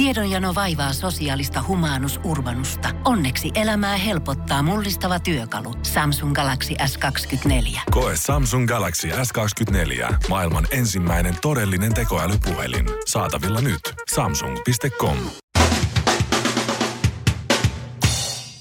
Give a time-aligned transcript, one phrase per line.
[0.00, 2.88] Tiedonjano vaivaa sosiaalista humanus urbanusta.
[3.04, 5.74] Onneksi elämää helpottaa mullistava työkalu.
[5.82, 7.80] Samsung Galaxy S24.
[7.90, 10.14] Koe Samsung Galaxy S24.
[10.28, 12.86] Maailman ensimmäinen todellinen tekoälypuhelin.
[13.06, 13.80] Saatavilla nyt.
[14.14, 15.16] Samsung.com.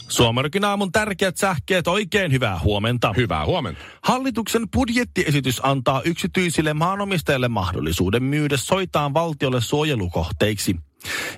[0.08, 3.14] Suomarikin aamun tärkeät sähkeet, oikein hyvää huomenta.
[3.18, 3.82] Hyvää huomenta.
[4.04, 10.89] Hallituksen budjettiesitys antaa yksityisille maanomistajille mahdollisuuden myydä soitaan valtiolle suojelukohteiksi.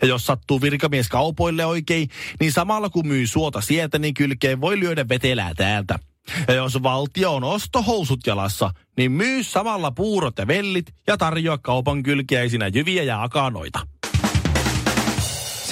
[0.02, 2.09] Ja jos sattuu virkamies kaupoille oikein,
[2.40, 5.99] niin samalla kun myy suota sieltä, niin kylkeen voi lyödä vetelää täältä.
[6.48, 12.03] Ja jos valtio on ostohousut jalassa, niin myy samalla puurot ja vellit ja tarjoa kaupan
[12.03, 13.80] kylkiäisinä jyviä ja akanoita.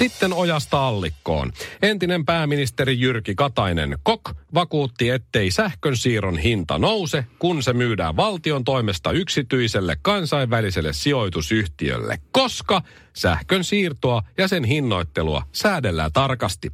[0.00, 1.52] Sitten ojasta allikkoon.
[1.82, 8.64] Entinen pääministeri Jyrki Katainen Kok vakuutti, ettei sähkön siirron hinta nouse, kun se myydään valtion
[8.64, 12.82] toimesta yksityiselle kansainväliselle sijoitusyhtiölle, koska
[13.12, 16.70] sähkön siirtoa ja sen hinnoittelua säädellään tarkasti.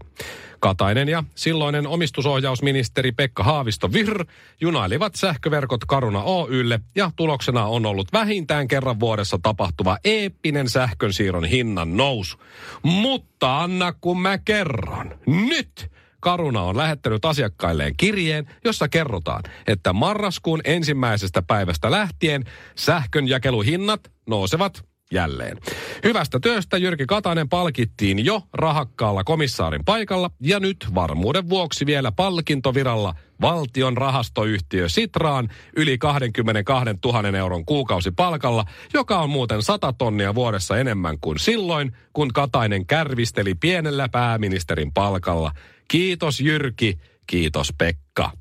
[0.61, 4.25] Katainen ja silloinen omistusohjausministeri Pekka Haavisto Vir
[4.61, 11.97] junailivat sähköverkot Karuna Oylle ja tuloksena on ollut vähintään kerran vuodessa tapahtuva eeppinen sähkönsiirron hinnan
[11.97, 12.37] nousu.
[12.83, 15.19] Mutta anna kun mä kerron.
[15.27, 15.91] Nyt!
[16.21, 22.45] Karuna on lähettänyt asiakkailleen kirjeen, jossa kerrotaan, että marraskuun ensimmäisestä päivästä lähtien
[22.77, 25.59] sähkönjakeluhinnat nousevat jälleen.
[26.05, 33.15] Hyvästä työstä Jyrki Katainen palkittiin jo rahakkaalla komissaarin paikalla ja nyt varmuuden vuoksi vielä palkintoviralla
[33.41, 41.19] valtion rahastoyhtiö Sitraan yli 22 000 euron kuukausipalkalla, joka on muuten 100 tonnia vuodessa enemmän
[41.21, 45.53] kuin silloin, kun Katainen kärvisteli pienellä pääministerin palkalla.
[45.89, 48.33] Kiitos Jyrki, kiitos Pekka.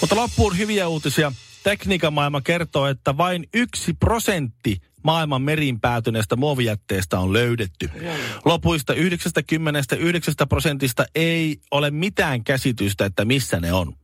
[0.00, 1.32] Mutta loppuun hyviä uutisia.
[1.68, 7.90] Tekniikan maailma kertoo, että vain yksi prosentti maailman meriin päätyneestä muovijätteestä on löydetty.
[8.44, 13.94] Lopuista 99 prosentista ei ole mitään käsitystä, että missä ne on.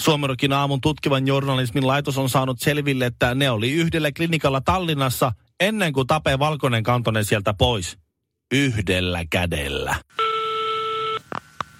[0.00, 5.92] Suomerokin aamun tutkivan journalismin laitos on saanut selville, että ne oli yhdellä klinikalla Tallinnassa ennen
[5.92, 7.98] kuin Tape Valkonen kantoi ne sieltä pois.
[8.54, 9.94] Yhdellä kädellä.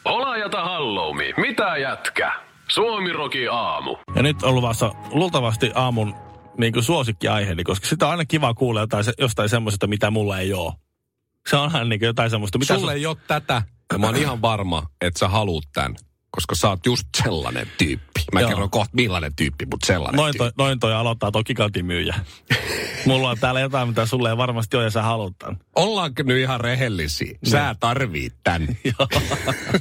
[0.04, 2.45] Olajata halloumi, mitä jätkä?
[2.69, 3.97] Suomiroki aamu.
[4.15, 6.15] Ja nyt on luvassa luultavasti aamun
[6.59, 10.38] niin kuin suosikkiaiheeni, koska sitä on aina kiva kuulla jotain, se- jostain semmoisesta, mitä mulla
[10.38, 10.72] ei ole.
[11.50, 12.59] Se on aina niin kuin jotain semmoista.
[12.59, 13.62] Mitä Sulle sun- ei ole tätä,
[13.93, 15.97] ja mä oon ihan varma, että sä haluut tämän,
[16.36, 18.20] koska sä oot just sellainen tyyppi.
[18.32, 18.48] Mä Joo.
[18.50, 20.38] kerron kohta millainen tyyppi, mutta sellainen Noin tyyppi.
[20.56, 22.14] toi, noin toi aloittaa toki kantimyyjä.
[23.06, 25.56] Mulla on täällä jotain, mitä sulle ei varmasti ole ja sä haluat tämän.
[25.76, 27.38] Ollaanko nyt ihan rehellisiä?
[27.44, 28.69] Sä tarvit tän.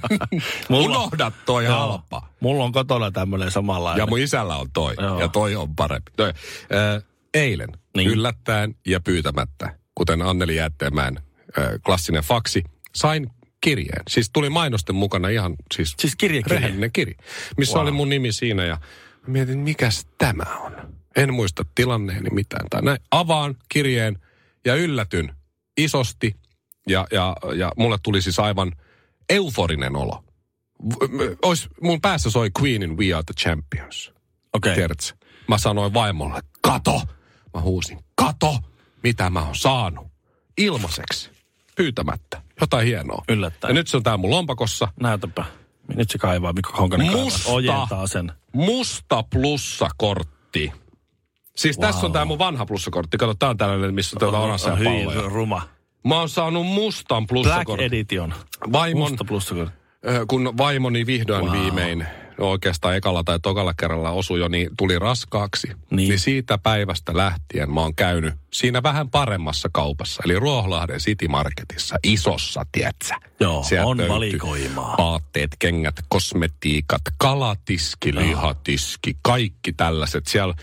[0.70, 1.80] Mulla, Unohda toi Joo.
[1.80, 2.28] halpa.
[2.40, 4.02] mulla on kotona tämmöinen samanlainen.
[4.02, 4.94] Ja mun isällä on toi.
[5.02, 5.20] Joo.
[5.20, 6.12] Ja toi on parempi.
[6.18, 6.30] Toi.
[6.30, 7.80] Äh, eilen Niin.
[7.98, 8.08] niin.
[8.10, 11.20] yllättäen ja pyytämättä, kuten Anneli Jäätteenmäen
[11.60, 12.64] äh, klassinen faksi,
[12.96, 13.30] sain
[13.66, 14.04] kirjeen.
[14.10, 16.60] Siis tuli mainosten mukana ihan siis, Siis kirjekirja?
[16.60, 17.16] rehellinen kirja,
[17.58, 17.82] missä Wow.
[17.84, 18.78] oli mun nimi siinä ja
[19.28, 20.96] mietin, mikäs tämä on.
[21.16, 22.68] En muista tilanneeni mitään.
[22.70, 22.98] Tai näin.
[23.12, 24.20] Avaan kirjeen
[24.66, 25.36] ja yllätyn
[25.78, 26.36] isosti
[26.90, 28.72] ja, ja, ja mulle tuli siis aivan
[29.30, 30.24] euforinen olo.
[31.42, 34.08] Ois, mun päässä soi Queenin We Are the Champions.
[34.54, 34.72] Okei.
[34.72, 34.76] Okay.
[34.76, 35.26] Tiedätkö?
[35.48, 37.02] Mä sanoin vaimolle, kato!
[37.54, 38.60] Mä huusin, kato!
[39.04, 40.08] Mitä mä oon saanut?
[40.58, 41.35] Ilmaiseksi.
[41.76, 42.42] Pyytämättä.
[42.62, 43.24] Jotain hienoa.
[43.30, 43.70] Yllättäen.
[43.70, 44.88] Ja nyt se on tää mun lompakossa.
[45.02, 45.46] Näytäpä.
[45.96, 47.12] Nyt se kaivaa, Mikko Honkanen.
[47.12, 47.52] Musta.
[47.52, 48.32] Ojentaa sen.
[48.54, 50.72] Musta plussakortti.
[51.56, 51.88] Siis wow.
[51.88, 53.18] tässä on tää mun vanha plussakortti.
[53.18, 55.30] Kato, tää on tällainen, missä on orassa ja hyvin palloja.
[55.30, 55.62] ruma.
[56.08, 57.86] Mä oon saanut mustan Black plussakortin.
[57.88, 58.34] Edition.
[58.72, 59.56] Vaimon, Musta plussa.
[59.56, 61.54] Ö, kun vaimoni vihdoin Wow.
[61.54, 62.08] viimein,
[62.40, 65.68] oikeastaan ekalla tai tokalla kerralla osui jo, niin tuli raskaaksi.
[65.68, 66.10] Niin.
[66.10, 66.20] Niin.
[66.20, 72.66] siitä päivästä lähtien mä oon käynyt siinä vähän paremmassa kaupassa, eli Ruoholahden City Marketissa, isossa,
[72.72, 73.16] tietsä.
[73.40, 74.96] Joo, Sieltä on valikoimaa.
[74.98, 80.28] Vaatteet, kengät, kosmetiikat, kalatiski, lihatiski, kaikki tällaiset.
[80.28, 80.54] Siellä,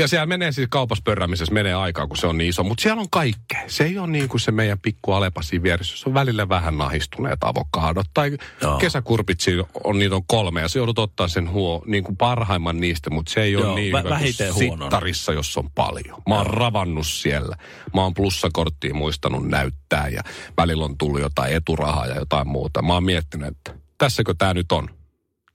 [0.00, 2.62] ja siellä menee siis kaupassa pörräämisessä menee aikaa, kun se on niin iso.
[2.62, 3.62] Mutta siellä on kaikkea.
[3.66, 5.96] Se ei ole niin kuin se meidän pikku Alepa siinä vieressä.
[5.96, 8.06] Se on välillä vähän nahistuneet avokadot.
[8.14, 8.78] Tai Joo.
[8.78, 9.38] kesäkurpit,
[9.84, 10.60] on, niitä on kolme.
[10.60, 13.10] Ja se joudut ottaa sen huo, niin kuin parhaimman niistä.
[13.10, 16.22] Mutta se ei Joo, ole niin vä- hyvä kuin sittarissa, jos on paljon.
[16.28, 17.56] Mä oon ravannut siellä.
[17.94, 20.08] Mä oon plussakorttiin muistanut näyttää.
[20.08, 20.22] Ja
[20.56, 22.82] välillä on tullut jotain eturahaa ja jotain muuta.
[22.82, 24.88] Mä oon miettinyt, että tässäkö tämä nyt on.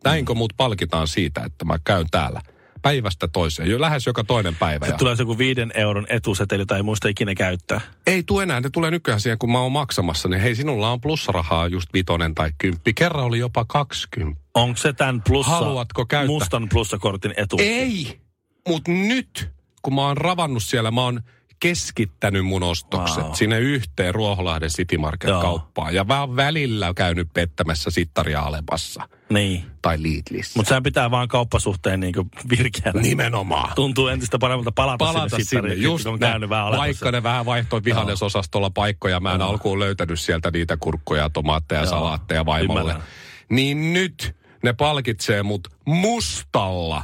[0.03, 2.41] Näinkö muut palkitaan siitä, että mä käyn täällä
[2.86, 4.86] päivästä toiseen, jo lähes joka toinen päivä.
[4.86, 7.82] Sitten tulee se joku viiden euron etuseteli, jota ei muista ikinä käyttää.
[8.08, 11.02] ei tule enää, ne tulee nykyään siihen, kun mä oon maksamassa, niin hei, sinulla on
[11.02, 12.94] plussarahaa just vitonen tai kymppi.
[12.94, 14.42] Kerran oli jopa 20.
[14.54, 16.28] Onko se tämän plussa, Haluatko käyttää?
[16.28, 17.58] mustan plussakortin etu?
[17.60, 18.20] Ei,
[18.68, 19.50] mutta nyt,
[19.82, 21.22] kun mä oon ravannut siellä, mä oon
[21.60, 23.34] keskittänyt mun ostokset Wow.
[23.34, 25.96] sinne yhteen Ruoholahden City Market-kauppaan.
[25.96, 29.66] Ja oon välillä käynyt pettämässä sittaria Alepassa Niin.
[29.81, 30.60] tai Lidlissä.
[30.60, 33.02] Mutta sehän pitää vaan kauppasuhteen niinku virkeänä.
[33.02, 33.72] Nimenomaan.
[33.75, 35.62] Tuntuu entistä paremmalta palata, palata sinne, sinne.
[35.62, 37.12] sittariin, Just on käynyt vähän Vaikka olemassa.
[37.12, 39.19] ne vähän vaihtoi vihannesosastolla paikkoja.
[39.19, 39.50] Mä en Joo.
[39.50, 41.90] alkuun löytänyt sieltä niitä kurkkuja, tomaatteja, Joo.
[41.90, 42.81] salaatteja vaimolle.
[42.81, 43.04] Ymmärrän.
[43.50, 47.04] Niin nyt ne palkitsee mut mustalla.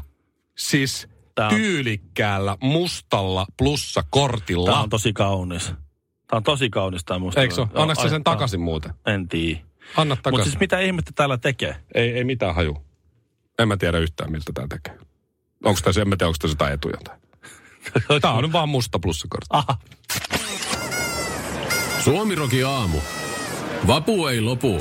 [0.58, 1.08] Siis
[1.42, 4.70] Tää on- tyylikkäällä mustalla plussakortilla.
[4.72, 5.66] Tämä on tosi kaunis.
[5.66, 7.42] Tämä on tosi kaunis tämä musta.
[7.42, 7.62] Eikö se
[8.02, 8.94] sä sen ai- takaisin muuten?
[9.06, 9.60] En tiedä.
[9.98, 10.52] Anna Mutta takaisin.
[10.52, 11.76] siis mitä ihmettä täällä tekee?
[11.96, 12.78] Ei, ei mitään haju.
[13.60, 14.98] En mä tiedä yhtään, miltä tää tekee.
[15.66, 16.98] Onko tässä, en mä tiedä, onko tässä jotain etuja.
[18.22, 19.48] Tää on vaan musta plussakortti.
[19.50, 19.78] Aha.
[22.04, 22.98] Suomiroki aamu.
[23.88, 24.80] Vapu ei lopu.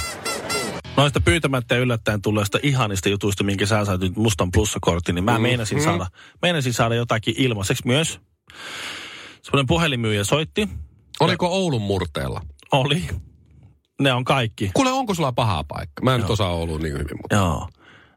[1.01, 5.31] Noista pyytämättä ja yllättäen tulleista ihanista jutuista, minkä sä sait nyt mustan plussakortin, niin mä
[5.31, 5.43] Mm-hmm.
[5.43, 6.07] meinasin, saada,
[6.43, 8.21] meinasin saada jotakin ilmaiseksi myös.
[9.43, 10.69] Semmoinen puhelinmyyjä soitti.
[11.21, 12.41] Oliko Oulun murteella?
[12.73, 13.09] Oli.
[14.01, 14.71] Ne on kaikki.
[14.75, 16.03] Kuule, onko sulla paha paikka?
[16.05, 17.37] Mä en nyt osaa Oulua niin hyvin, mutta...
[17.37, 17.69] Joo.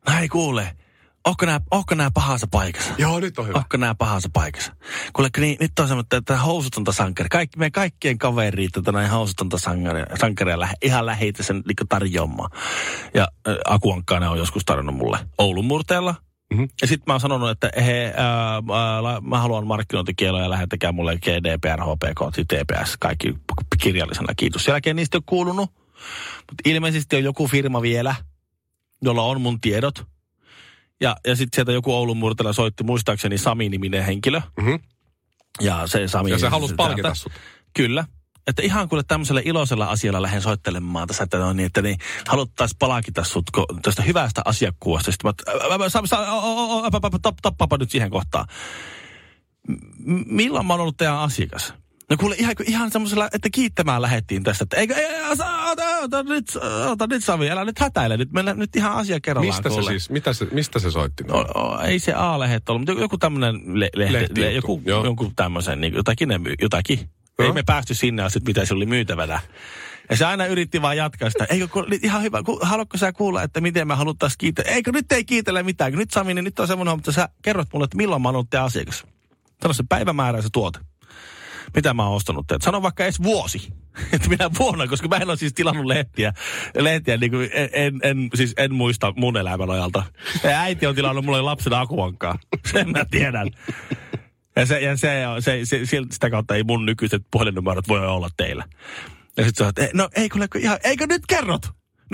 [0.08, 0.76] No hei kuule,
[1.26, 2.94] onko nää, onko nää pahassa paikassa?
[2.98, 3.58] Joo, nyt on hyvä.
[3.58, 4.76] Onko nää pahassa paikassa?
[5.14, 7.30] Kuule, niin, nyt on semmoinen, että housutonta sankari.
[7.30, 12.50] Kaikki, meidän kaikkien kaveri, tätä näin housutonta sankaria, sankaria lähe, ihan läheitä sen niin tarjoamaan.
[13.14, 16.16] Ja äh, Akuankkaa ne on joskus tarjonnut mulle Oulun murteella.
[16.54, 16.64] Mhm.
[16.82, 21.18] Ja sitten mä oon sanonut, että he, ää, ää, mä haluan markkinointikieloja ja lähettäkää mulle
[21.18, 23.36] GDPR, HPK, TPS, kaikki
[23.82, 24.34] kirjallisena.
[24.36, 24.64] Kiitos.
[24.64, 25.72] Sen jälkeen niistä ei ole kuulunut.
[26.38, 28.16] Mutta ilmeisesti on joku firma vielä,
[29.02, 30.13] jolla on mun tiedot.
[31.04, 34.42] Ja, ja sitten sieltä joku Oulun murteella soitti muistaakseni Sami-niminen henkilö.
[34.62, 34.76] Mhm.
[35.62, 36.30] Ja se Sami...
[36.30, 37.32] Ja se halusi palkita sut.
[37.74, 38.06] Kyllä.
[38.48, 41.98] Että ihan kuule tämmöisellä iloisella asialla lähden soittelemaan tässä, että, no niin, että niin,
[42.28, 45.12] haluttaisiin palkita sut ko- tästä hyvästä asiakkuudesta.
[45.12, 47.78] Sitten mä, ä, ä, ä, Sami, Sami, o- o- o- ä, ä, ä, tap- tappaapa
[47.78, 48.46] nyt siihen kohtaan.
[50.26, 51.74] Milloin mä oon ollut teidän asiakas?
[52.14, 56.24] No kuule ihan, ihan semmoisella, että kiittämään lähettiin tästä, että eikö, ei, ota, ota, ota,
[56.24, 56.46] nyt,
[56.90, 59.56] ota nyt Sami, älä nyt hätäile, nyt mennään nyt ihan asia kerrallaan.
[59.56, 59.90] Mistä se kuule.
[59.90, 61.24] siis, mitä se, mistä se soitti?
[61.24, 65.06] No, o, ei se A-lehdet ollut, mutta joku, tämmöinen le, lehti, Lehtijuttu, le, joku, joo.
[65.06, 67.00] joku tämmöisen, niin, jotakin, ne jotakin.
[67.40, 67.48] Joo.
[67.48, 69.40] Ei me päästy sinne asti, mitä se oli myytävänä.
[70.10, 71.46] Ja se aina yritti vaan jatkaa sitä.
[71.50, 74.66] Eikö, ku, nyt ihan hyvä, ku, haluatko sä kuulla, että miten me haluttaisiin kiittää?
[74.68, 75.92] Eikö nyt ei kiitellä mitään?
[75.92, 78.36] kun Nyt Sami, niin nyt on semmoinen, mutta sä kerrot mulle, että milloin mä oon
[78.36, 79.04] ollut asiakas.
[79.62, 80.80] Sano se päivämäärä se tuote.
[81.76, 82.66] Mitä mä oon ostanut teiltä?
[82.66, 83.74] Sano vaikka edes vuosi.
[84.14, 86.34] Että minä vuonna, koska mä en ole siis tilannut lehtiä.
[86.78, 90.04] Lehtiä niin kuin en, en, siis en muista mun elämän ajalta.
[90.44, 92.40] Ja äiti on tilannut mulle lapsena akuankaa.
[92.72, 93.48] Sen mä tiedän.
[94.56, 98.30] Ja, se, ja se, se, se, se, sitä kautta ei mun nykyiset puhelinnumerot voi olla
[98.38, 98.66] teillä.
[99.38, 101.62] Ja sitten sä oot, "Eh, no ei kuule, kun ihan, eikö nyt kerrot?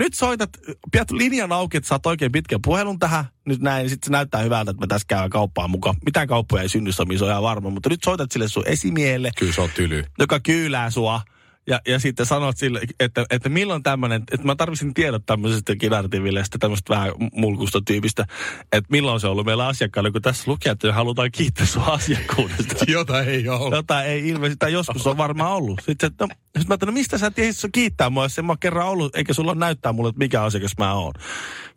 [0.00, 0.50] Nyt soitat,
[0.92, 3.24] pidät linjan auki, että saat oikein pitkän puhelun tähän.
[3.46, 5.96] Nyt näin, sitten se näyttää hyvältä, että me tässä käydään kauppaan mukaan.
[6.04, 7.70] Mitään kauppoja ei synny, se on ihan varma.
[7.70, 10.04] Mutta nyt soitat sille sun esimiehelle, Kyllä se on tyly.
[10.18, 11.20] joka kyylää sua.
[11.66, 16.58] Ja, ja sitten sanot sille, että, että milloin tämmöinen, että mä tarvitsin tiedot tämmöisestä kinartivillestä,
[16.58, 18.26] tämmöistä vähän mulkusta tyypistä,
[18.72, 22.84] että milloin se on ollut meillä asiakkaalla, kun tässä lukee, että halutaan kiittää sua asiakkuudesta.
[22.92, 23.76] Jota ei ole.
[23.76, 25.80] Jota ei ilmeisesti, tai joskus on varmaan ollut.
[25.86, 28.44] Sitten, että, no, sit mä ajattelin, no mistä sä tiesit sun kiittää mua, jos en
[28.44, 31.12] mä kerran ollut, eikä sulla näyttää mulle, että mikä asiakas mä oon.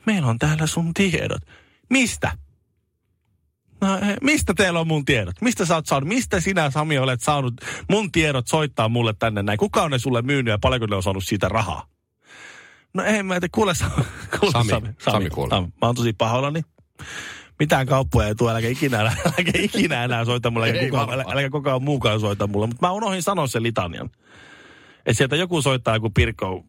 [0.06, 1.42] Meillä on täällä sun tiedot.
[1.90, 2.32] Mistä?
[3.84, 3.90] No,
[4.22, 5.42] mistä teillä on mun tiedot?
[5.42, 6.10] Mistä sä oot saanut?
[6.10, 7.54] Mistä sinä, Sami, olet saanut
[7.90, 9.58] mun tiedot soittaa mulle tänne näin?
[9.58, 11.88] Kuka on ne sulle myynyt ja paljonko ne on saanut siitä rahaa?
[12.94, 13.74] No ei mä tiedä, kuule,
[14.40, 14.70] kuule Sami.
[14.70, 14.88] Sami.
[15.00, 15.50] Sami, kuule.
[15.50, 15.68] Sami.
[15.68, 16.62] Mä oon tosi pahoillani.
[17.60, 21.32] Mitään kauppoja ei tule, äläkä ikinä, äläkä ikinä enää soita mulle, Ei äläkä kukaan, varmaan.
[21.34, 22.68] äläkä kukaan muukaan soita mulle.
[22.68, 24.10] Mutta mä unohdin sanoa sen litanian.
[24.98, 26.66] Että sieltä joku soittaa joku Pirkko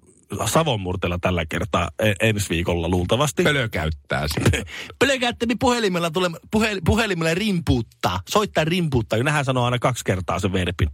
[0.47, 3.43] Savonmurteella tällä kertaa e- ensi viikolla luultavasti.
[3.43, 4.64] Pölö käyttää sitä.
[4.99, 8.21] Pelkättäni puhelimella, tule, puhe, puhelimella rimpuuttaa.
[8.28, 9.23] Soittaa rimpuuttaa.
[9.23, 10.88] Nehän sanoo aina kaksi kertaa sen verbin.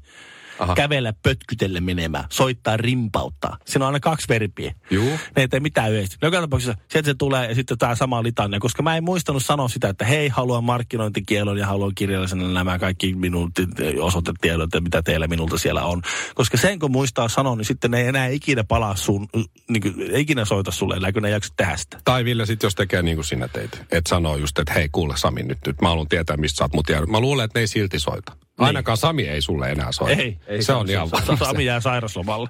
[0.61, 0.75] Aha.
[0.75, 2.25] Kävellä pötkytelle menemään.
[2.31, 3.59] Soittaa rimpauttaa.
[3.65, 4.75] Siinä on aina kaksi verbiä.
[4.91, 5.11] Juu.
[5.11, 6.19] Ne ei tee mitään yhdessä.
[6.23, 9.45] No Joka tapauksessa sieltä se tulee ja sitten tämä sama litania, koska mä en muistanut
[9.45, 13.53] sanoa sitä, että hei, haluan markkinointikielon ja haluan kirjallisena nämä kaikki minun
[14.01, 16.03] osoitetiedot ja mitä teillä minulta siellä on.
[16.35, 19.29] Koska sen kun muistaa sanoa, niin sitten ne ei enää ikinä palaa sun,
[19.69, 21.99] niin kuin, ei ikinä soita sulle, enää kun ne ei jaksa tehdä sitä.
[22.05, 23.83] Tai Ville sit jos tekee niin kuin sinä teit.
[23.91, 26.75] Että sanoo just, että hei kuule Sami nyt, nyt mä haluan tietää mistä sä oot
[26.75, 27.11] mut jäänyt.
[27.11, 28.37] Mä luulen, että ne ei silti soita.
[28.67, 30.23] Ainakaan Sami ei sulle enää soita.
[30.23, 31.37] Ei, ei se on ihan varma.
[31.47, 32.49] Sami jää sairaslomalle.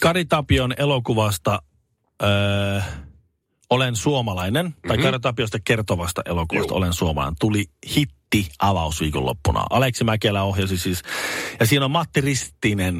[0.00, 1.62] Kari Tapion elokuvasta
[2.22, 2.80] öö,
[3.70, 5.20] Olen suomalainen, tai mm-hmm.
[5.20, 7.64] Tapiosta kertovasta elokuvasta Olen suomalainen, tuli
[7.96, 9.64] hitti avausviikonloppuna.
[9.70, 11.02] Aleksi Mäkelä ohjasi siis,
[11.60, 12.96] ja siinä on Matti Ristinen,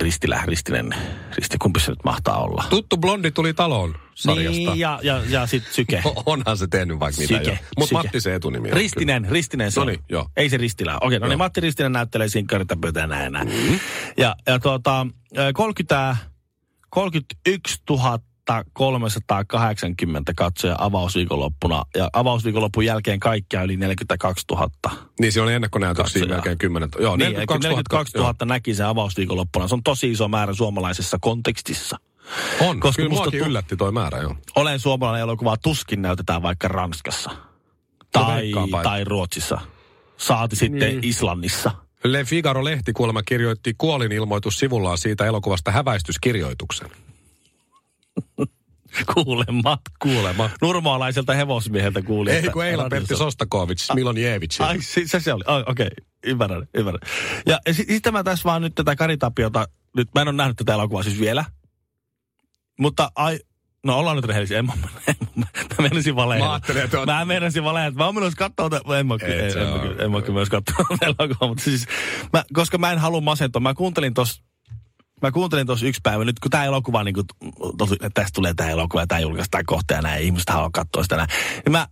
[0.00, 0.94] Ristilä, Ristinen,
[1.36, 2.64] Risti, kumpi se nyt mahtaa olla?
[2.70, 4.50] Tuttu blondi tuli taloon sarjasta.
[4.50, 6.02] Niin, ja, ja, ja sitten Syke.
[6.26, 7.56] Onhan se tehnyt vaikka mitä Syke, jo.
[7.78, 7.92] Mutta.
[7.94, 8.76] Matti se etunimi on.
[8.76, 9.88] Ristinen, Ristinen se No on.
[9.88, 10.28] niin, joo.
[10.36, 10.98] Ei se Ristilä.
[11.00, 11.28] Okei, no Joo.
[11.28, 13.80] niin Matti Ristinen näyttelee siinä kartapöytä näin näin.
[14.16, 15.06] Ja, ja tuota,
[15.38, 16.16] ö, 30,
[16.90, 17.82] 31
[18.72, 21.84] 380 katsoja avausviikonloppuna.
[21.96, 24.70] Ja avausviikonloppun jälkeen kaikkia yli 42 000.
[25.20, 29.68] Niin se oli ennakkonäytöksiä melkein 10 Joo, Niin, 42 42 000 näki sen avausviikonloppuna.
[29.68, 31.96] Se on tosi iso määrä suomalaisessa kontekstissa.
[32.60, 32.70] Joo.
[32.70, 34.36] On, Koska kyllä musta muakin tu- yllätti toi määrä, joo.
[34.56, 37.30] Olen suomalainen elokuva tuskin näytetään vaikka Ranskassa.
[38.12, 39.60] Tai, veikkaanpa, että- tai Ruotsissa.
[40.16, 41.04] Saati sitten Niin.
[41.04, 41.70] Islannissa.
[42.04, 46.90] Le Figaro-lehti kuulemma kirjoitti kuolinilmoitus sivullaan siitä elokuvasta häväistyskirjoituksen.
[49.14, 49.78] Kuulemma.
[49.98, 50.50] Kuulemma.
[50.62, 52.30] Nurmaalaiselta hevosmieheltä kuuli.
[52.30, 54.60] Ei kun Eila Pertti Sostakovic, Milonjevic.
[54.60, 55.44] Ai, se, se, se oli.
[55.46, 56.06] Oh, Okei, okay.
[56.26, 57.00] ymmärrän, ymmärrän.
[57.46, 60.36] Ja, ja si- sitten mä tässä vaan nyt tätä Kari Tapiota, nyt mä en ole
[60.36, 61.44] nähnyt tätä elokuvaa siis vielä.
[62.80, 63.38] Mutta ai,
[63.84, 64.58] no ollaan nyt rehellisiä.
[64.58, 64.72] En, mä,
[65.08, 66.48] en, mä, mä menisin valehdella.
[66.48, 67.98] Mä ajattelin, että oot- Mä menisin valehdella.
[67.98, 71.48] Mä oon menossa katsoa, en mä, en, mä, kyllä- en mä kyllä myös katsoa elokuvaa.
[71.48, 71.86] Mutta siis,
[72.32, 73.60] mä, koska mä en halua masentua.
[73.60, 74.42] Mä kuuntelin tos
[75.22, 77.24] Mä kuuntelin tuossa yksi päivä, nyt kun tämä elokuva, niin kun,
[77.78, 81.02] tosi, että tästä tulee tämä elokuva ja tämä julkaistaan kohta ja näin, ihmiset haluaa katsoa
[81.02, 81.28] sitä näin.
[81.64, 81.88] Niin mä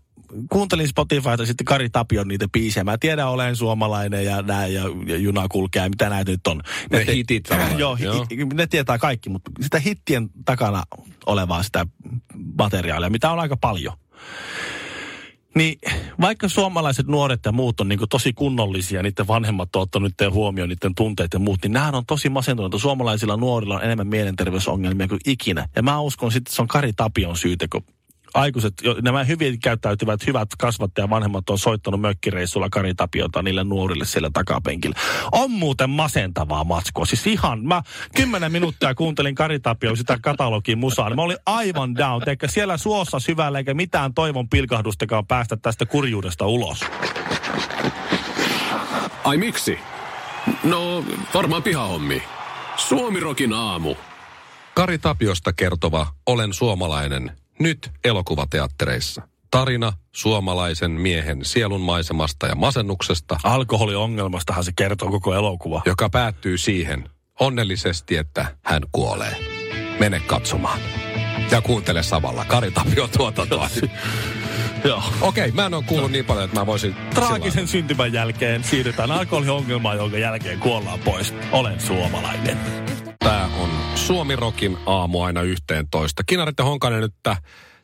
[0.50, 2.84] kuuntelin Spotifyta sitten Kari Tapion niitä biisejä.
[2.84, 6.62] Mä tiedän, olen suomalainen ja näin, ja, ja juna kulkee ja mitä näitä nyt on.
[6.90, 8.26] Ne te- hitit tavallaan, Joo, joo.
[8.30, 10.82] hi- ne tietää kaikki, mutta sitä hittien takana
[11.26, 11.86] olevaa sitä
[12.58, 13.94] materiaalia, mitä on aika paljon.
[15.54, 15.78] Niin
[16.20, 20.68] vaikka suomalaiset nuoret ja muut on niin tosi kunnollisia, niiden vanhemmat on ottanut niiden huomioon,
[20.68, 22.78] niiden tunteet ja muut, niin nämähän on tosi masentuneita.
[22.78, 25.68] Suomalaisilla nuorilla on enemmän mielenterveysongelmia kuin ikinä.
[25.76, 27.84] Ja mä uskon sitten, että se on Kari Tapion syytä, kun
[28.34, 34.04] aikuiset, jo- nämä hyvin käyttäytyvät hyvät kasvattaja vanhemmat on soittanut mökkireissulla Kari Tapiota niille nuorille
[34.04, 34.96] siellä takapenkillä.
[35.32, 37.06] On muuten masentavaa matskua.
[37.06, 37.82] Siis ihan, mä
[38.16, 41.08] kymmenen minuuttia kuuntelin Kari Tapio sitä katalogin musaa.
[41.08, 42.22] niin Mä olin aivan down.
[42.28, 46.80] Eikä siellä suossa syvällä eikä mitään toivon pilkahdustakaan päästä tästä kurjuudesta ulos.
[49.24, 49.78] Ai miksi?
[50.64, 52.22] No, varmaan pihahommi.
[52.76, 53.94] Suomirokin aamu.
[54.74, 59.22] Kari Tapiosta kertova Olen suomalainen, nyt elokuvateattereissa.
[59.50, 65.82] Tarina suomalaisen miehen sielun maisemasta ja masennuksesta, Alkoholiongelmastahan se kertoo koko elokuva.
[65.86, 67.08] joka päättyy siihen
[67.40, 69.36] onnellisesti, että hän kuolee.
[70.00, 70.78] Mene katsomaan.
[71.50, 73.68] Ja kuuntele samalla Kari Tapio tuotantoa.
[74.84, 75.02] Joo.
[75.20, 76.94] Okei, mä en ole kuullut niin paljon, että mä voisin...
[77.14, 81.34] Traagisen syntymän jälkeen siirrytään alkoholiongelmaan, jonka jälkeen kuollaan pois.
[81.52, 82.58] Olen suomalainen.
[83.22, 86.22] Tämä on Suomi Rokin aamu aina 11.
[86.26, 87.36] Kinaret ja Honkanen nyt tä-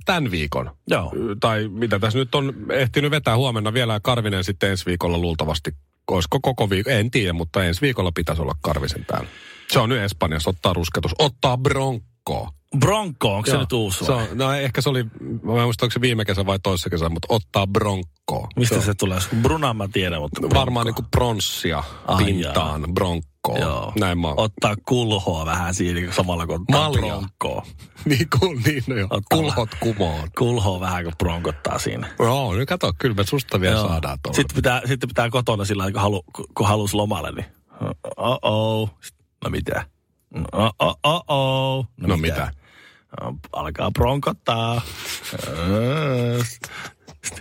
[0.05, 0.71] tämän viikon.
[0.89, 1.13] Joo.
[1.41, 5.71] Tai mitä tässä nyt on ehtinyt vetää huomenna vielä ja Karvinen sitten ensi viikolla luultavasti.
[6.11, 6.91] Olisiko koko viikko?
[6.91, 9.29] En tiedä, mutta ensi viikolla pitäisi olla Karvisen täällä.
[9.71, 11.13] Se on nyt Espanjassa, ottaa rusketus.
[11.19, 12.49] Ottaa Bronco.
[12.79, 13.61] Bronco, onko se Joo.
[13.61, 15.05] nyt uusi se on, No ehkä se oli,
[15.43, 18.49] mä en muista onko se viime kesä vai toissa kesä, mutta ottaa Bronco.
[18.57, 19.19] Mistä on se tulee?
[19.43, 20.59] Brunan mä tiedän, mutta Bronco.
[20.59, 23.29] Varmaan niin kuin pronssia Ai pintaan, Bronco.
[23.57, 23.93] Joo.
[23.99, 24.41] Näin mä oon.
[24.41, 27.23] Ottaa kulhoa vähän siinä samalla kun ottaa Malja.
[28.05, 29.09] Niin, kuin, niin no joo.
[29.11, 30.29] Ottaa Kulhot kumoon.
[30.39, 32.09] Kulhoa vähän kun bronkottaa siinä.
[32.19, 33.89] Joo, nyt kato, kyllä me susta vielä Joo.
[33.89, 34.37] saadaan tuolla.
[34.37, 36.23] Sitten pitää, sitten pitää kotona sillä lailla, kun, halu,
[36.55, 37.47] kun halus lomalle, niin
[38.17, 38.91] oh-oh.
[39.45, 39.87] No mitä?
[40.35, 41.87] No oh-oh.
[41.97, 42.53] No mitä?
[43.21, 44.81] No, Alkaa bronkottaa.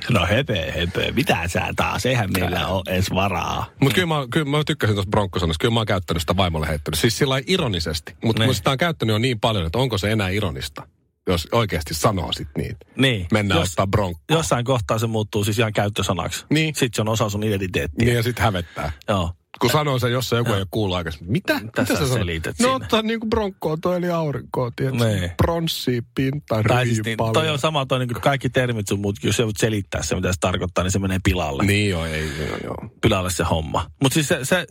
[0.10, 1.12] No hepe, hepe.
[1.12, 2.05] Mitä sä taas?
[2.05, 3.65] Eihän meillä ole edes varaa.
[3.81, 5.62] Mutta kyllä mä, kyllä mä tykkäsin tuosta Bronkkosanasta.
[5.62, 7.00] Kyllä mä oon käyttänyt sitä vaimolle heittänyt.
[7.00, 8.15] Siis sillä ironisesti.
[8.24, 8.48] Mutta Niin.
[8.48, 10.88] kun sitä on käyttänyt jo niin paljon, että onko se enää ironista,
[11.27, 12.77] jos oikeasti sanoo sit niin.
[12.98, 13.27] Niin.
[13.31, 14.38] Mennään Jos- ottaa Bronkkoa.
[14.38, 16.46] Jossain kohtaa se muuttuu siis ihan käyttösanaksi.
[16.50, 16.75] Niin.
[16.75, 18.05] Sitten se on osa sun identiteettiä.
[18.05, 18.91] Niin ja sitten hävettää.
[19.10, 19.31] Joo.
[19.62, 21.32] Kun sanoo sen, jos se joku ei ole kuullut aikaisemmin.
[21.32, 21.60] Mitä?
[21.60, 22.13] Mitä sä sanot?
[22.13, 25.06] selität No ottaa niinku Bronkkoa toi eli aurinkoa, tiedätkö?
[25.06, 25.32] Niin.
[25.38, 27.34] Pronssia, pintaan, Tai siis niin, paljon.
[27.34, 30.16] toi on sama toi niin kuin kaikki termit sun muut, jos sä voit selittää se,
[30.16, 31.63] mitä se tarkoittaa, niin se menee pilalle.
[31.63, 32.75] Niin joo, ei, joo, joo.
[33.01, 33.92] Pilalle se homma.
[34.04, 34.68] Mutta siis se, se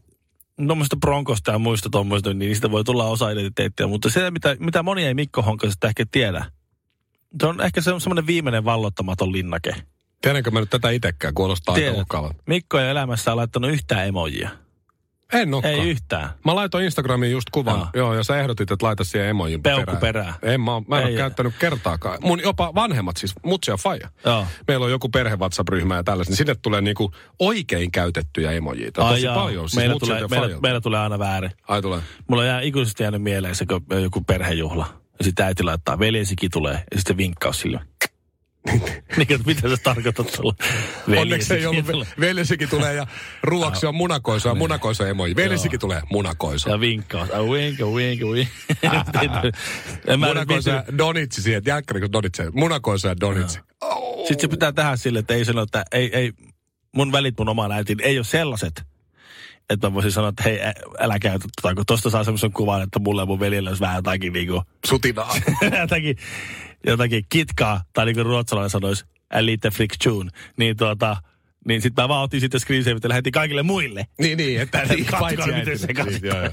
[0.67, 3.87] tuommoista bronkosta ja muista tuommoista, niin niistä voi tulla osa identiteettiä.
[3.87, 6.45] Mutta se, mitä, mitä moni ei Mikko Honkasesta ehkä tiedä,
[7.41, 9.75] se on ehkä se on semmoinen viimeinen vallottamaton linnake.
[10.23, 11.99] Tiedänkö mä nyt tätä itsekään, kuulostaa aika Tiedät.
[11.99, 12.43] mukavalta.
[12.47, 14.51] Mikko ei elämässä laittanut yhtään emojia.
[15.33, 15.75] En olekaan.
[15.75, 16.31] Ei yhtään.
[16.45, 17.79] Mä laitoin Instagramiin just kuvan.
[17.79, 17.89] Joo.
[17.95, 20.35] Joo, ja sä ehdotit, että laita siihen emojin Peukku perään.
[20.43, 22.19] En mä, mä en Ei, ole käyttänyt kertaakaan.
[22.23, 24.09] Mun jopa vanhemmat, siis mutsi ja faija.
[24.25, 24.47] Joo.
[24.69, 28.87] Meillä on joku perhe WhatsApp-ryhmä ja tällaista, niin sinne tulee niinku oikein käytettyjä emojia.
[28.87, 29.35] Ai Tosi jaa.
[29.35, 31.51] paljon, siis meillä, tulee, meillä, meillä tulee aina väärin.
[31.69, 32.01] Ai tulee.
[32.29, 34.87] Mulla on jää ikuisesti jäänyt mieleen se, kun joku perhejuhla.
[35.19, 36.85] Ja sitten äiti laittaa, veljesikin tulee.
[36.93, 37.81] Ja sitten vinkkaus sille.
[39.17, 40.55] niin, että mitä se tarkoittaa tuolla
[41.21, 41.87] Onneksi ei ollut,
[42.21, 43.07] veljesikin tulee ja
[43.43, 45.37] ruoaksi on munakoisoa, munakoiso emoji.
[45.37, 46.71] Veljesikin tulee munakoiso.
[46.71, 47.31] Ja vinkkaus.
[47.31, 48.49] A wink, a wink, a wink.
[50.19, 52.43] munakoiso ja donitsi siihen, jälkkärinkö donitsi?
[52.53, 53.59] Munakoiso ja donitsi.
[54.19, 56.33] Sitten se pitää tehdä sille, että ei sano, että ei, ei,
[56.97, 58.83] mun välit mun omaan äitiin ei ole sellaiset,
[59.71, 60.59] että mä voisin sanoa, että hei,
[60.99, 63.97] älä käytä tota, kun tosta saa semmoisen kuvan, että mulla ja mun veljellä olisi vähän
[63.97, 65.35] jotakin niinku, Sutinaa.
[65.81, 66.17] jotakin,
[66.87, 69.05] jotakin kitkaa, tai niin kuin ruotsalainen sanoisi,
[69.35, 71.17] a lite friction, niin tuota,
[71.69, 74.07] niin sitten mä vaan otin sitten screensaverit ja lähetin kaikille muille.
[74.19, 76.43] Niin, niin, että Katsokaa, niin, paitsi miten se katsotaan.
[76.43, 76.53] Niin.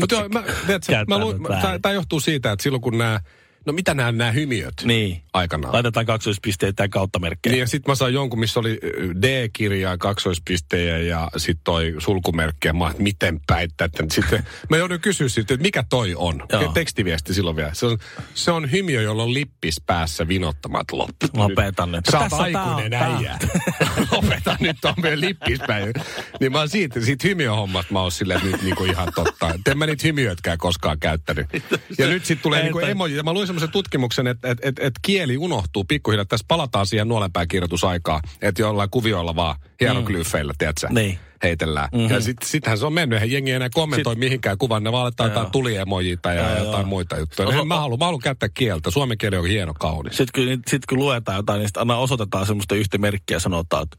[0.00, 1.38] Mutta joo, mä, tiedätkö, mä luin,
[1.82, 3.20] tämä johtuu siitä, että silloin kun nämä,
[3.66, 5.22] no mitä nämä, nämä hymiöt Niin.
[5.32, 5.74] aikanaan.
[5.74, 7.52] Laitetaan kaksoispisteitä ja kautta merkkejä.
[7.52, 8.78] Niin ja sitten mä sain jonkun, missä oli
[9.22, 12.68] D-kirjaa, kaksoispistejä ja sitten toi sulkumerkki.
[12.68, 13.84] Ja mä että miten päittää.
[13.84, 16.46] että Sitten mä joudun kysyä sitten, että mikä toi on.
[16.52, 16.72] Joo.
[16.72, 17.74] Tekstiviesti silloin vielä.
[17.74, 17.98] Se on,
[18.34, 21.26] se on hymiö, jolla on lippis päässä vinottamat loppu.
[21.34, 22.04] Lopeta nyt.
[22.10, 23.38] Sä oot aikuinen äijä.
[24.12, 25.92] Lopeta nyt on meidän lippis päin.
[26.40, 29.54] Niin mä oon siitä, siitä hymiöhommasta mä oon silleen, nyt niinku ihan totta.
[29.70, 31.46] En mä niitä hymiöitkään koskaan käyttänyt.
[31.98, 33.14] Ja nyt sitten tulee niinku emoji.
[33.16, 36.24] Ja mä luin semmoisen tutkimuksen, että et, et, et kieli unohtuu pikkuhiljaa.
[36.24, 40.86] Tässä palataan siihen nuolenpääkirjoitusaikaan, että jollain kuvioilla vaan hieroglyfeillä, tiedätkö?
[40.90, 41.18] Niin.
[41.42, 41.88] heitellään.
[41.92, 42.14] Mm-hmm.
[42.14, 45.02] Ja sit, sittenhän se on mennyt, eihän jengi enää kommentoi sit, mihinkään kuvan, ne vaan
[45.04, 45.50] laittaa jotain Joo.
[45.50, 46.88] tuliemojita ja Joo, jotain joo.
[46.88, 47.48] muita juttuja.
[47.48, 47.56] Oho.
[47.58, 48.90] No, mä haluan, mä haluan käyttää kieltä.
[48.90, 50.16] Suomen kieli on hieno, kaunis.
[50.16, 53.96] Sitten kun, sit kun luetaan jotain, niin aina osoitetaan semmoista yhtä merkkiä ja sanotaan, että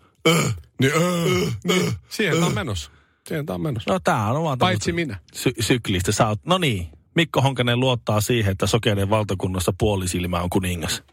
[0.81, 1.91] Niin, öö, niin.
[2.09, 2.91] Siihen tää on menossa.
[3.27, 3.93] Siihen tää on menossa.
[3.93, 5.19] no tää on vaan Paitsi minä.
[5.33, 6.11] sy- syklistä.
[6.11, 6.87] Sä oot, no niin,
[7.17, 11.03] Mikko Honkanen luottaa siihen, että sokeiden valtakunnassa puolisilmä on kuningas.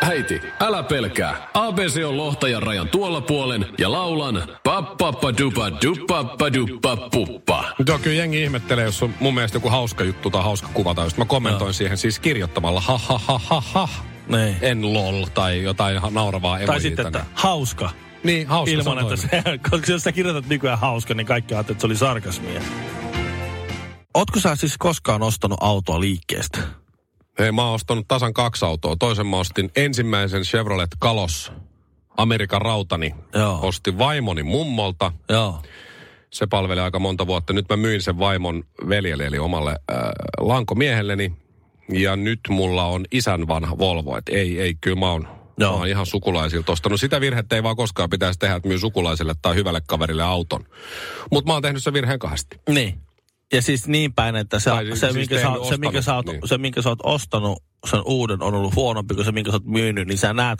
[0.00, 1.48] Äiti, älä pelkää.
[1.54, 7.64] ABC on lohtajan rajan tuolla puolen ja laulan pappappadupa dupappa duppa puppa.
[7.78, 10.94] Nyt on kyllä jengi ihmettelee, jos on mun mielestä joku hauska juttu tai hauska kuva
[10.94, 11.72] tai just mä kommentoin Joo.
[11.72, 13.88] siihen siis kirjoittamalla ha ha ha ha ha.
[14.28, 14.56] Niin.
[14.60, 17.90] En lol tai jotain ha- nauravaa Tai emojia sitten, että hauska.
[18.22, 21.74] Niin, hauska Ilman, se että se, koska jos sä kirjoitat nykyään hauska, niin kaikki ajattelee,
[21.74, 22.60] että se oli sarkasmia.
[24.16, 26.58] Ootko sä siis koskaan ostanut autoa liikkeestä?
[27.38, 28.96] Hei, mä oon ostanut tasan kaksi autoa.
[28.98, 31.52] Toisen mä ostin ensimmäisen Chevrolet Kalos
[32.16, 33.14] Amerikan rautani.
[33.34, 33.58] Joo.
[33.62, 35.12] Ostin vaimoni mummolta.
[35.28, 35.62] Joo.
[36.30, 37.52] Se palveli aika monta vuotta.
[37.52, 39.98] Nyt mä myin sen vaimon veljelle, eli omalle äh,
[40.38, 41.32] lankomiehelleni.
[41.92, 44.16] Ja nyt mulla on isän vanha Volvo.
[44.16, 45.72] Et ei, ei, kyllä mä oon, Joo.
[45.72, 47.00] mä oon ihan sukulaisilta ostanut.
[47.00, 50.64] Sitä virhettä ei vaan koskaan pitäisi tehdä, että myy sukulaisille tai hyvälle kaverille auton.
[51.30, 52.60] Mutta mä oon tehnyt sen virheen kahdesti.
[52.68, 53.05] Niin.
[53.52, 56.18] Ja siis niin päin, että se, Tai se, siis minkä, sä, se, minkä sä oot,
[56.26, 56.48] ostanut, niin.
[56.48, 59.64] se, minkä sä oot ostanut, sen uuden on ollut huonompi kuin se, minkä sä oot
[59.64, 60.58] myynyt, niin sä näet,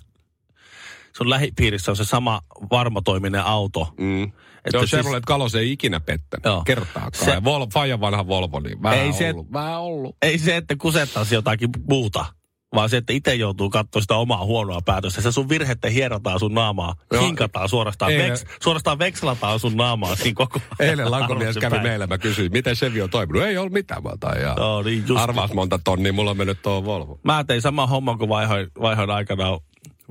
[1.16, 3.88] sun lähipiirissä on se sama varmatoiminen auto.
[3.99, 4.22] Mm.
[4.22, 6.44] Että Se on siis- Chevrolet Kalos ei ikinä pettänyt.
[6.44, 6.62] Joo.
[6.66, 7.25] Kertaakaan.
[7.25, 9.53] Se- Vol, Fajan vanha Volvo, niin vähän Ei ei se- ollut.
[9.53, 10.16] Vähän ollut.
[10.22, 12.25] Ei se, että kusettaisi jotakin muuta,
[12.74, 15.20] vaan se, että itse joutuu katsoa sitä omaa huonoa päätöstä.
[15.20, 17.22] Se sun virhettä hierotaan sun naamaa, Joo.
[17.22, 22.52] hinkataan suorastaan, veks, suorastaan vekslataan sun naamaa siinä koko Eilen lankomies kävi meillä, mä kysyin,
[22.52, 23.42] miten Chevy on toiminut.
[23.42, 25.55] Ei ollut mitään, mä otan ja Joo, niin just.
[25.55, 27.20] monta tonnia, mulla on mennyt tuo Volvo.
[27.22, 29.61] Mä tein sama homma, kun vaihoin, vaihoin aikanaan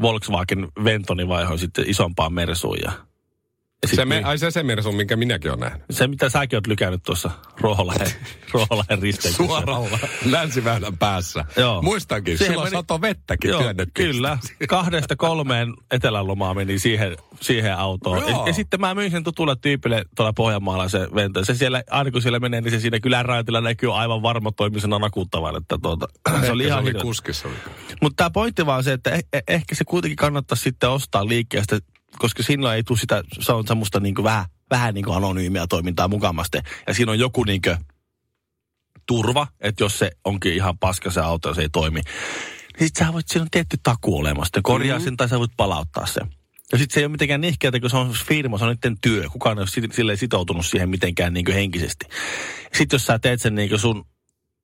[0.02, 2.78] Volkswagen Ventoni vaihoin sitten isompaan Mersuun.
[2.84, 2.92] Ja,
[3.88, 5.82] Se, me, myin- ai se se Mersun, minkä minäkin olen nähnyt.
[5.92, 8.08] se, mitä säkin oot lykännyt tuossa Ruoholahden,
[8.54, 9.44] Ruoholahden risteikössä.
[9.44, 11.46] Suoralla länsiväylän päässä.
[11.58, 11.82] Joo.
[11.82, 13.62] Muistankin, Siihen silloin meni- sato vettäkin Joo,
[13.94, 14.38] kyllä.
[14.70, 18.24] Kahdesta kolmeen etelälomaa meni siihen, siihen autoon.
[18.24, 18.48] Ja, Joo.
[18.48, 21.46] ja, sitten mä myin sen tutulle tyypille tuolla Pohjanmaalla se vento.
[21.46, 25.00] Se siellä, aina kun siellä menee, niin se siinä kylän raitilla näkyy aivan varma toimisena
[25.00, 25.56] nakuttavan.
[25.58, 26.08] Että tuota,
[26.46, 27.48] se oli ihan se oli kuskissa.
[28.02, 31.80] Mutta tämä pointti vaan se, että eh- eh- ehkä se kuitenkin kannattaisi sitten ostaa liikkeestä,
[32.18, 36.62] koska silloin ei tule sitä, se on semmoista niinku vähän, vähän niinku anonyymiä toimintaa mukamaste.
[36.88, 37.70] Ja siinä on joku niinku
[39.08, 42.02] turva, että jos se onkin ihan paska se auto ja se ei toimi,
[42.80, 44.60] niin sit sä voit, siinä on tietty taku olemassa.
[44.64, 46.28] Korjaa sen tai sä voit palauttaa sen.
[46.72, 49.30] Ja sitten se ei ole mitenkään nihkeätä, kun se on firma, se on niiden työ.
[49.30, 52.06] Kukaan ei ole silleen sitoutunut siihen mitenkään niin henkisesti.
[52.74, 54.06] Sitten jos sä teet sen niin sun,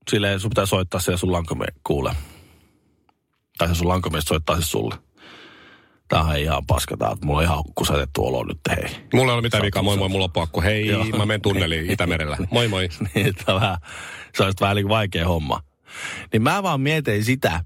[0.10, 2.14] silleen sun pitää soittaa se ja sun lankome kuulee.
[3.58, 4.96] Tai se sun lankomies soittaa se sulle.
[6.12, 8.96] Tää on ihan paska tää, että mulla on ihan kusetettu olo nyt, hei.
[9.14, 9.84] Mulla ei ole mitään vikaa.
[9.84, 10.62] Moi moi, mulla on pakko.
[10.62, 11.06] Hei, Joo.
[11.06, 12.38] mä menen tunneliin Itämerellä.
[12.52, 12.90] Moi moi.
[13.16, 13.78] niin, että vähän,
[14.36, 15.64] se olisi vähän niin vaikea homma.
[16.34, 17.64] Niin mä vaan mietin sitä,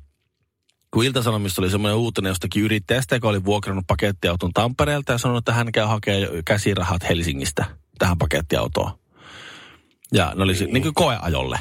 [0.92, 5.54] kun Ilta-Sanomissa oli semmoinen uutinen jostakin yrittäjästä, joka oli vuokrannut pakettiauton Tampereelta ja sanonut, että
[5.54, 7.66] hän käy hakemaan käsirahat Helsingistä
[7.98, 8.92] tähän pakettiautoon.
[10.14, 11.60] Ja ne oli se, niin kuin koeajolle.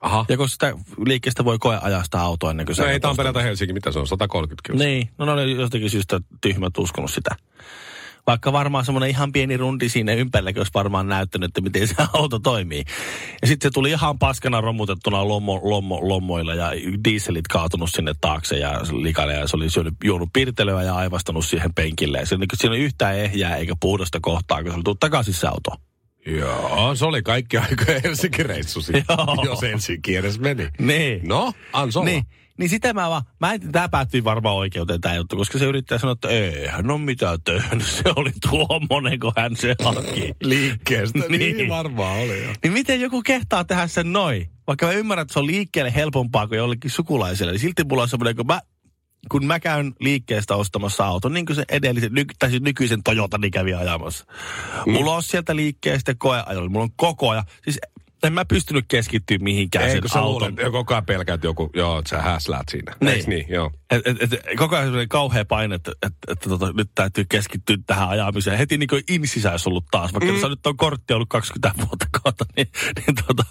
[0.00, 0.24] Aha.
[0.28, 0.74] Ja kun sitä
[1.06, 2.82] liikkeestä voi koeajaa sitä autoa ennen kuin se...
[2.82, 4.06] No ei Tampereelta Helsinki, mitä se on?
[4.06, 4.84] 130 kiloa.
[4.84, 7.36] Niin, no ne oli jostakin syystä tyhmät uskonut sitä.
[8.26, 12.38] Vaikka varmaan semmoinen ihan pieni rundi siinä ympärillä, olisi varmaan näyttänyt, että miten se auto
[12.38, 12.84] toimii.
[13.42, 16.70] Ja sitten se tuli ihan paskana romutettuna lommo, lommo, lommoilla ja
[17.04, 21.74] dieselit kaatunut sinne taakse ja likalle ja se oli syönyt, juonut pirtelöä ja aivastanut siihen
[21.74, 22.18] penkille.
[22.18, 25.34] Ja se, niin, siinä oli yhtään ehjää eikä puhdasta kohtaa, kun se oli tullut takaisin
[25.34, 25.89] se auto.
[26.26, 28.92] Joo, se oli kaikki aika Helsingin reissusi,
[29.44, 30.68] jos Helsinki edes meni.
[30.78, 31.28] Niin.
[31.28, 32.24] No, anso Niin,
[32.58, 35.98] niin sitä mä vaan, mä en, tää päättyi varmaan oikeuteen tää juttu, koska se yrittää
[35.98, 40.34] sanoa, että ei hän on mitään tehnyt, se oli tuommoinen, kun hän se haki.
[40.42, 41.18] liikkeestä.
[41.28, 41.56] niin.
[41.56, 41.68] Niin.
[41.68, 42.52] varmaan oli jo.
[42.62, 44.50] Niin miten joku kehtaa tehdä sen noin?
[44.66, 48.08] Vaikka mä ymmärrän, että se on liikkeelle helpompaa kuin jollekin sukulaiselle, niin silti mulla on
[48.08, 48.60] semmoinen, kun mä,
[49.28, 53.50] kun mä käyn liikkeestä ostamassa auton, niin kuin se edellisen, ny, tai siis nykyisen Toyotani
[53.50, 54.24] kävi ajamassa.
[54.86, 54.92] Mm.
[54.92, 57.78] Mulla on sieltä liikkeestä koeajolla, mulla on koko ajan, siis
[58.22, 60.32] en mä pystynyt keskittyä mihinkään Ei, sen kun sä auton.
[60.32, 62.96] luulet, ja koko ajan pelkäät joku, joo, että sä häsläät siinä.
[63.00, 63.12] Niin.
[63.12, 63.46] Eiks niin?
[63.48, 63.70] Joo.
[63.90, 67.76] Et, et, et, koko ajan semmoinen kauhea paine, että, että, että tota, nyt täytyy keskittyä
[67.86, 68.58] tähän ajamiseen.
[68.58, 70.50] Heti niin kuin insisäys ollut taas, vaikka mm.
[70.50, 73.44] nyt on kortti ollut 20 vuotta kautta, niin, niin, tota,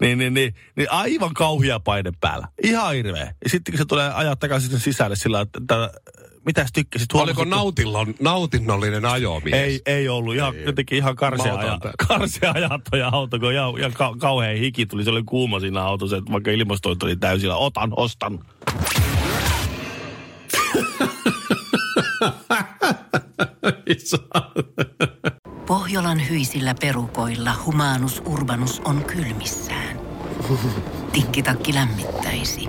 [0.00, 2.48] niin, niin, niin, niin, aivan kauhea paine päällä.
[2.62, 3.34] Ihan hirveä.
[3.44, 5.90] Ja sitten kun se tulee ajaa takaisin sisälle sillä, että, että
[6.46, 7.12] mitäs tykkäsit?
[7.12, 9.54] Oliko Huomasit, nautillon, nautinnollinen ajomies?
[9.54, 10.34] Ei, ei ollut.
[10.34, 11.78] Ihan, jotenkin ihan karsea, aja,
[12.08, 15.04] karsea ajattoja auto, kun ihan, ihan ka, kauhean hiki tuli.
[15.04, 17.56] Se oli kuuma siinä autossa, että vaikka ilmastoit oli täysillä.
[17.56, 18.38] Otan, ostan.
[25.66, 30.00] Pohjolan hyisillä perukoilla humanus urbanus on kylmissään.
[31.12, 32.68] Tikkitakki lämmittäisi.